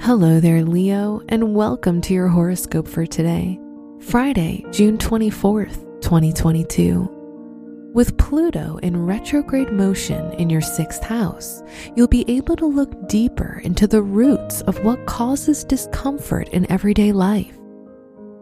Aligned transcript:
Hello 0.00 0.38
there, 0.38 0.62
Leo, 0.62 1.22
and 1.30 1.54
welcome 1.54 2.00
to 2.02 2.14
your 2.14 2.28
horoscope 2.28 2.86
for 2.86 3.06
today, 3.06 3.58
Friday, 3.98 4.64
June 4.70 4.98
24th, 4.98 6.00
2022. 6.00 7.90
With 7.92 8.16
Pluto 8.18 8.76
in 8.82 9.04
retrograde 9.04 9.72
motion 9.72 10.32
in 10.34 10.48
your 10.48 10.60
sixth 10.60 11.02
house, 11.02 11.62
you'll 11.96 12.06
be 12.06 12.24
able 12.28 12.56
to 12.56 12.66
look 12.66 13.08
deeper 13.08 13.60
into 13.64 13.88
the 13.88 14.02
roots 14.02 14.60
of 14.62 14.78
what 14.84 15.06
causes 15.06 15.64
discomfort 15.64 16.50
in 16.50 16.70
everyday 16.70 17.10
life. 17.10 17.58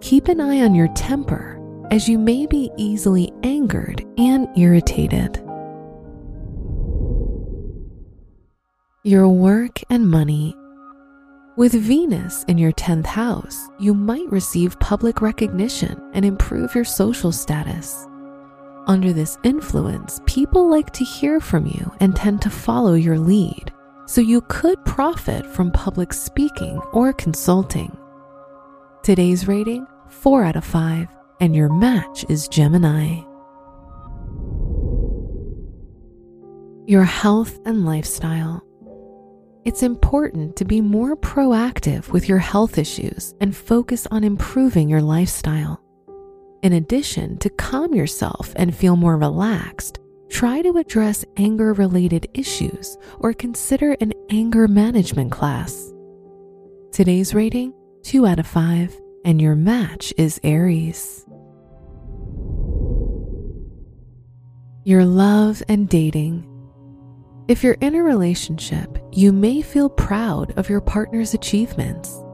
Keep 0.01 0.29
an 0.29 0.41
eye 0.41 0.61
on 0.61 0.75
your 0.75 0.89
temper, 0.89 1.59
as 1.91 2.09
you 2.09 2.19
may 2.19 2.47
be 2.47 2.71
easily 2.77 3.33
angered 3.43 4.05
and 4.19 4.49
irritated. 4.59 5.37
Your 9.05 9.29
work 9.29 9.81
and 9.89 10.07
money 10.09 10.57
with 11.57 11.73
Venus 11.73 12.45
in 12.49 12.59
your 12.59 12.73
10th 12.73 13.07
house, 13.07 13.69
you 13.79 13.95
might 13.95 14.31
receive 14.31 14.79
public 14.81 15.23
recognition 15.23 16.11
and 16.13 16.25
improve 16.25 16.75
your 16.75 16.85
social 16.85 17.31
status. 17.31 18.07
Under 18.87 19.13
this 19.13 19.39
influence, 19.45 20.21
people 20.27 20.69
like 20.69 20.93
to 20.93 21.05
hear 21.05 21.41
from 21.41 21.67
you 21.67 21.93
and 22.01 22.15
tend 22.15 22.43
to 22.43 22.51
follow 22.51 22.95
your 22.95 23.19
lead, 23.19 23.73
so 24.07 24.21
you 24.21 24.41
could 24.49 24.85
profit 24.85 25.47
from 25.47 25.71
public 25.71 26.13
speaking 26.13 26.79
or 26.93 27.13
consulting. 27.13 27.97
Today's 29.03 29.47
rating 29.47 29.87
4 30.09 30.45
out 30.45 30.57
of 30.57 30.65
5, 30.65 31.09
and 31.41 31.55
your 31.55 31.73
match 31.73 32.25
is 32.29 32.49
Gemini. 32.49 33.23
Your 36.87 37.05
health 37.05 37.59
and 37.65 37.87
lifestyle. 37.87 38.63
It's 39.65 39.83
important 39.83 40.57
to 40.57 40.67
be 40.67 40.83
more 40.83 41.17
proactive 41.17 42.09
with 42.11 42.29
your 42.29 42.37
health 42.37 42.77
issues 42.77 43.35
and 43.41 43.57
focus 43.57 44.07
on 44.11 44.23
improving 44.23 44.91
your 44.91 45.01
lifestyle. 45.01 45.81
In 46.63 46.75
addition, 46.75 47.39
to 47.39 47.49
calm 47.49 47.95
yourself 47.95 48.53
and 48.57 48.77
feel 48.77 48.95
more 48.95 49.17
relaxed, 49.17 50.01
try 50.29 50.61
to 50.61 50.77
address 50.77 51.25
anger 51.39 51.73
related 51.73 52.29
issues 52.35 52.99
or 53.21 53.33
consider 53.33 53.93
an 54.03 54.13
anger 54.29 54.69
management 54.69 55.33
class. 55.33 55.95
Today's 56.93 57.35
rating 57.35 57.73
2 58.03 58.27
out 58.27 58.39
of 58.39 58.47
5, 58.47 59.01
and 59.25 59.41
your 59.41 59.55
match 59.55 60.13
is 60.19 60.39
Aries. 60.45 61.25
Your 64.85 65.07
love 65.07 65.63
and 65.71 65.89
dating. 65.89 66.54
If 67.47 67.63
you're 67.63 67.77
in 67.83 67.95
a 67.95 68.03
relationship, 68.03 68.97
you 69.13 69.31
may 69.31 69.61
feel 69.61 69.91
proud 69.91 70.57
of 70.57 70.71
your 70.71 70.81
partner's 70.81 71.35
achievements. 71.35 72.25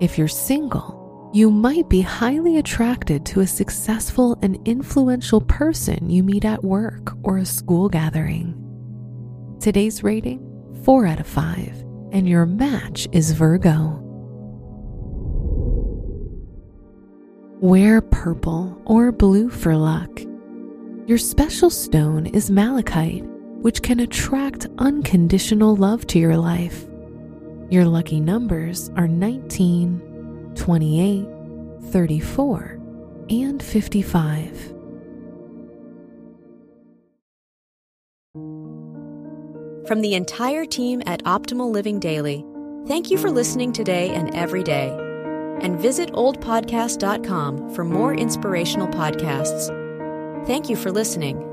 If 0.00 0.16
you're 0.16 0.28
single, 0.28 1.28
you 1.34 1.50
might 1.50 1.88
be 1.88 2.02
highly 2.02 2.58
attracted 2.58 3.26
to 3.26 3.40
a 3.40 3.46
successful 3.48 4.38
and 4.40 4.56
influential 4.64 5.40
person 5.40 6.08
you 6.08 6.22
meet 6.22 6.44
at 6.44 6.62
work 6.62 7.16
or 7.24 7.38
a 7.38 7.44
school 7.44 7.88
gathering. 7.88 8.54
Today's 9.58 10.04
rating 10.04 10.40
4 10.84 11.06
out 11.06 11.18
of 11.18 11.26
5, 11.26 11.84
and 12.12 12.28
your 12.28 12.46
match 12.46 13.08
is 13.10 13.32
Virgo. 13.32 13.98
Wear 17.60 18.00
purple 18.00 18.80
or 18.84 19.10
blue 19.10 19.50
for 19.50 19.76
luck. 19.76 20.20
Your 21.08 21.18
special 21.18 21.70
stone 21.70 22.26
is 22.26 22.52
malachite 22.52 23.24
which 23.60 23.82
can 23.82 24.00
attract 24.00 24.66
unconditional 24.78 25.76
love 25.76 26.06
to 26.08 26.18
your 26.18 26.36
life. 26.36 26.86
Your 27.70 27.84
lucky 27.84 28.20
numbers 28.20 28.90
are 28.96 29.08
19, 29.08 30.52
28, 30.54 31.26
34, 31.90 32.80
and 33.30 33.62
55. 33.62 34.74
From 39.86 40.02
the 40.02 40.14
entire 40.14 40.66
team 40.66 41.02
at 41.06 41.24
Optimal 41.24 41.70
Living 41.70 41.98
Daily, 41.98 42.44
thank 42.86 43.10
you 43.10 43.16
for 43.16 43.30
listening 43.30 43.72
today 43.72 44.10
and 44.10 44.34
every 44.34 44.62
day. 44.62 44.90
And 45.62 45.80
visit 45.80 46.12
oldpodcast.com 46.12 47.74
for 47.74 47.84
more 47.84 48.14
inspirational 48.14 48.88
podcasts. 48.88 49.74
Thank 50.46 50.68
you 50.68 50.76
for 50.76 50.92
listening. 50.92 51.47